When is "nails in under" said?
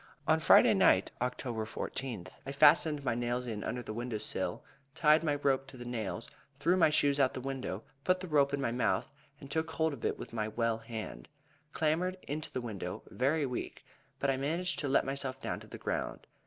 3.13-3.83